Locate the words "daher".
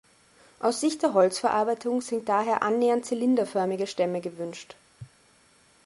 2.27-2.63